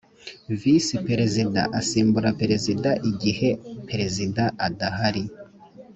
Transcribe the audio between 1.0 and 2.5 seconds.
perezida asimbura